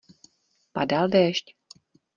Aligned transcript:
Padal 0.77 1.05
déšť. 1.15 1.45